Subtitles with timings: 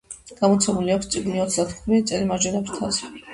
[0.37, 3.13] გამოცემული აქვს წიგნი „ოცდათხუთმეტი წელი მარჯვენა ფრთაზე“.